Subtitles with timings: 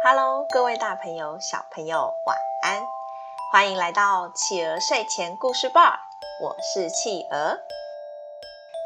[0.00, 2.80] Hello，各位大朋友、小朋友，晚安！
[3.50, 5.98] 欢迎来到企鹅睡前故事吧，
[6.40, 7.58] 我是企鹅。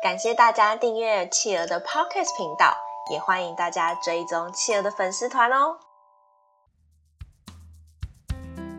[0.03, 2.75] 感谢大家订阅企鹅的 Podcast 频道，
[3.11, 5.77] 也欢迎大家追踪企鹅的粉丝团哦。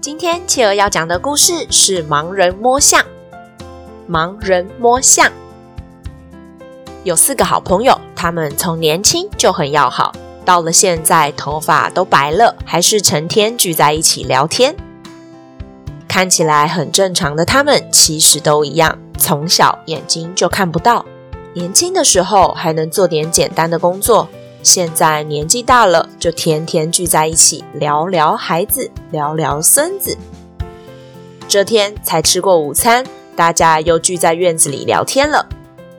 [0.02, 3.06] 今天企鹅要讲的故事是盲人摸象。
[4.10, 5.32] 盲人摸象，
[7.04, 10.12] 有四个好朋友，他们从年轻就很要好。
[10.44, 14.76] 到了现在，头发都白了，还是成天聚在一起聊天。
[16.08, 21.06] 看起来很正常的他们，其实都一样，从小眼睛就看不到。
[21.54, 24.28] 年轻的时候还能做点简单的工作，
[24.62, 30.18] 现在年纪大了，就天天聚在一起聊聊孩子，聊聊孙子。
[31.48, 35.48] 这天才吃过午餐，大家又聚在院子里聊天了。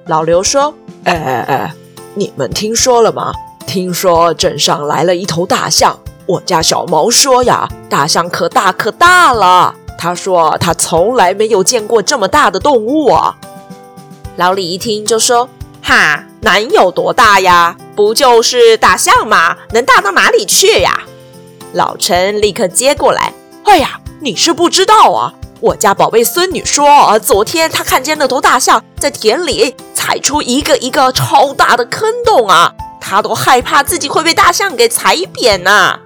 [0.06, 0.74] 老刘说
[1.04, 1.74] ：“哎哎哎，
[2.14, 3.32] 你们听说了吗？”
[3.66, 9.74] 听说镇上来了一头大象，我家小毛说呀，大象可大可大了。
[9.98, 13.36] 他说他从来没有见过这么大的动物啊。
[14.36, 15.48] 老李一听就说
[15.82, 17.76] ：“哈，能有多大呀？
[17.96, 19.56] 不就是大象吗？
[19.72, 21.02] 能大到哪里去呀？”
[21.72, 23.32] 老陈立刻接过来
[23.64, 32.72] ：“哎呀，你是不知道啊，我家宝贝孙女说，昨天她看见那头大象在田里踩出一个一个超大的坑洞啊。”
[33.06, 36.00] 他都害怕自己会被大象给踩扁呐、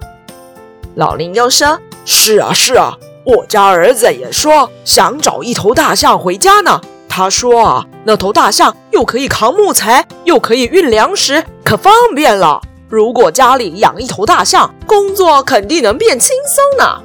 [0.95, 6.81] 老林又说：“是啊，是啊，我家儿子也说想找一头大象回家呢。
[7.07, 12.61] 他说啊，那头大象又可以扛木材，又可以运粮食，可方便了。
[12.89, 17.01] 如果家里养一头大象，工作肯定能变轻松呢。”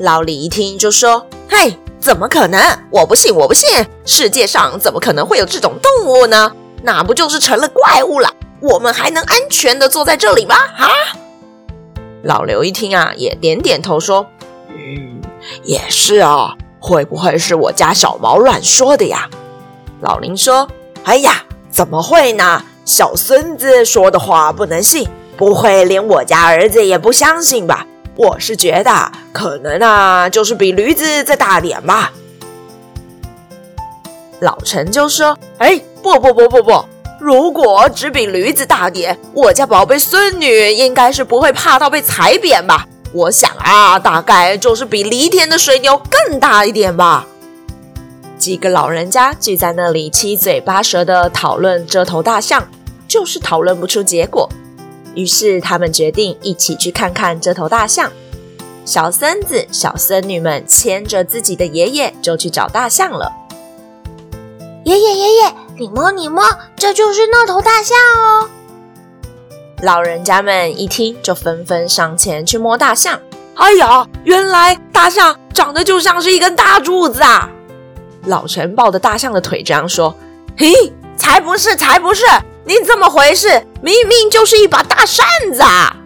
[0.00, 2.78] 老李一听就说：“嘿，怎么可能？
[2.88, 3.68] 我不信，我不信！
[4.06, 6.52] 世界上怎么可能会有这种动物呢？”
[6.82, 8.28] 那不就是成了怪物了？
[8.60, 10.54] 我们还能安全的坐在这里吗？
[10.76, 10.88] 啊！
[12.22, 14.26] 老刘一听啊，也点点头说
[14.70, 15.20] ：“嗯，
[15.64, 16.54] 也是啊。
[16.80, 19.28] 会不会是我家小毛乱说的呀？”
[20.02, 20.68] 老林说
[21.04, 22.62] ：“哎呀，怎么会呢？
[22.84, 27.86] 小孙子说的话不能信，不会连我家儿子也不相信吧？
[28.16, 32.12] 我是觉得可能啊，就是比驴子再大点吧。”
[34.42, 36.84] 老陈就说：“哎。”不不不不不！
[37.20, 42.84] 如果只比驴子大点，我家宝贝孙女应该是不会怕到被踩扁吧？
[43.12, 47.24] 我想啊，大概就是比犁田的水牛更大一点吧。
[48.36, 52.66] 几个老人家聚在那里，七嘴八舌的讨论这头大象，
[53.06, 54.48] 就是讨论不出结果。
[55.14, 58.10] 于是他们决定一起去看看这头大象。
[58.84, 63.30] 小孙子、小孙女们牵着自己的爷爷，就去找大象了。
[64.84, 65.54] 爷爷，爷爷。
[65.78, 66.44] 你摸，你摸，
[66.76, 68.48] 这就是那头大象哦！
[69.82, 73.18] 老人家们一听，就纷纷上前去摸大象。
[73.54, 77.50] 哎呀，原来大象长得就像是一根大柱子啊！
[78.26, 80.14] 老陈抱着大象的腿这样说
[80.56, 82.24] ：“嘿，才不是，才不是！
[82.64, 83.66] 你怎么回事？
[83.80, 85.96] 明明就是一把大扇子啊！”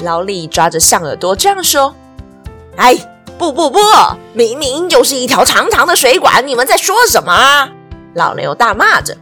[0.00, 1.94] 老李抓着象耳朵这样说
[2.76, 2.94] ：“哎，
[3.38, 3.80] 不不不，
[4.32, 6.46] 明明就是一条长长的水管！
[6.46, 7.70] 你们在说什么？”
[8.14, 9.16] 老刘大骂着。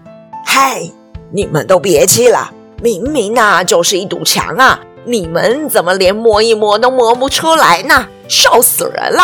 [0.44, 0.90] 嗨，
[1.30, 8.06] 你们都别气了，明明啊就是一堵墙啊，你们怎么连摸一摸都摸不出来呢？
[8.28, 9.22] 笑死人了！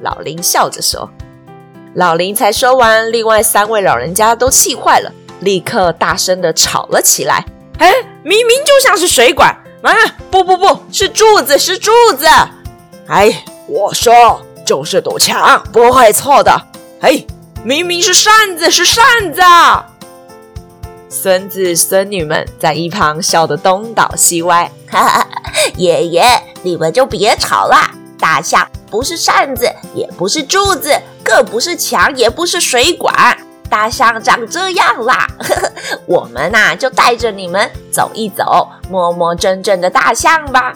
[0.00, 1.10] 老林笑着说。
[1.94, 7.44] 老林才说完，另外三位老人家都气坏了，立刻大声的吵了起来。
[7.78, 9.48] 哎，明明就像是水管
[9.82, 9.92] 啊！
[10.30, 12.26] 不不不，是柱子，是柱子！
[13.08, 16.52] 哎，我说就是堵墙，不会错的。
[17.00, 17.24] 哎，
[17.68, 19.42] 明明是扇子，是扇子。
[21.10, 24.72] 孙子孙女们在一旁笑得东倒西歪。
[24.90, 25.28] 哈哈，
[25.76, 26.24] 爷爷，
[26.62, 27.76] 你们就别吵了。
[28.18, 33.36] 大象不是扇子，也不是柱子，更不是墙，也不是水管。
[33.68, 35.28] 大象长这样啦。
[35.38, 35.72] 呵呵，
[36.06, 40.72] 我们呐，就带着你们走一走，摸摸真正的大象吧。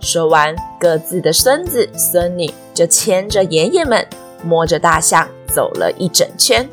[0.00, 4.08] 说完，各自的孙子孙女就牵着爷爷们，
[4.42, 6.68] 摸着大象走了一整圈。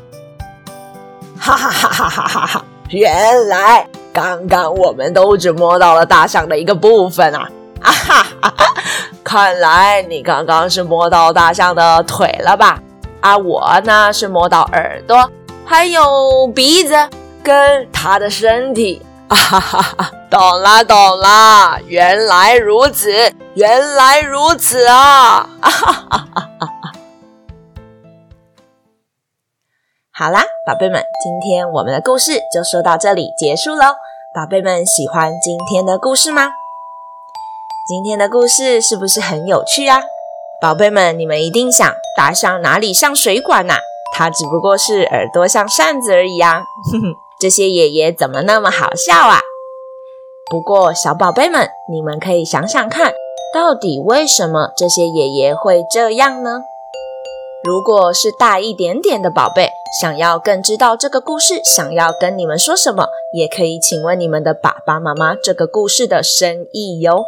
[1.38, 2.64] 哈哈哈哈哈哈哈！
[2.90, 7.48] 原来刚刚我们都只摸到了大象的一个部分啊！
[7.80, 8.66] 啊哈哈哈！
[9.22, 12.80] 看来你刚刚是摸到大象的腿了吧？
[13.20, 15.30] 啊，我呢是摸到耳朵，
[15.64, 16.94] 还有鼻子
[17.42, 19.00] 跟它的身体。
[19.28, 20.10] 啊哈哈哈！
[20.30, 23.10] 懂了懂了，原来如此，
[23.54, 25.46] 原来如此啊！
[25.60, 26.48] 啊哈哈哈
[30.18, 33.94] 好啦，宝贝们，今天我们的故事就说到这里结束喽。
[34.34, 36.50] 宝贝们喜欢今天的故事吗？
[37.88, 40.02] 今天的故事是不是很有趣啊？
[40.60, 43.74] 宝贝们，你们一定想，大象哪里像水管呐、
[44.12, 46.62] 它只不过是耳朵像扇子而已呀、啊！
[46.90, 49.40] 哼哼，这些爷爷怎么那么好笑啊？
[50.50, 53.14] 不过，小宝贝们，你们可以想想看，
[53.54, 56.62] 到底为什么这些爷爷会这样呢？
[57.68, 59.70] 如果是大一点点的宝贝，
[60.00, 67.26] 想要更知道这个故事，想要跟你们说什么，也可以请问你们的爸爸妈妈这个故事的深意哟。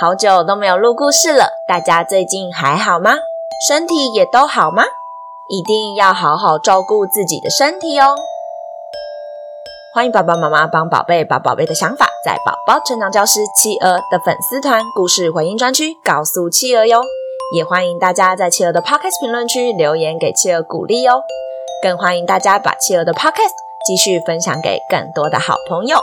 [0.00, 3.12] 好久都没有录故事了，大家最近还好吗？
[3.68, 4.82] 身体也都好吗？
[5.48, 8.16] 一定要好好照顾自己的身体哦。
[9.94, 17.00] 欢迎爸爸妈妈帮宝贝把宝贝的想法，在宝宝成长教师企鹅的粉丝团故事回应专区告诉企鹅哟。
[17.54, 21.22] 也欢迎大家在企鹅的 Podcast 评论区留言给企鹅鼓励哦。
[21.80, 23.52] 更欢迎大家把企鹅的 Podcast
[23.86, 25.96] 继续分享给更多的好朋友。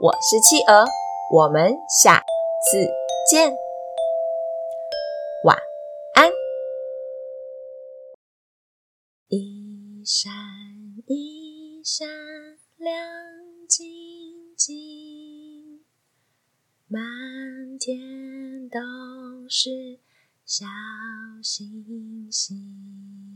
[0.00, 0.86] 我是企鹅，
[1.30, 2.24] 我们下
[2.70, 2.88] 次
[3.30, 3.54] 见，
[5.44, 5.58] 晚
[6.14, 6.30] 安。
[9.28, 10.32] 一闪
[11.06, 12.08] 一闪。
[12.76, 12.94] 亮
[13.66, 13.86] 晶
[14.58, 15.84] 晶，
[16.86, 17.02] 满
[17.78, 18.78] 天都
[19.48, 19.70] 是
[20.46, 20.66] 小
[21.42, 23.33] 星星。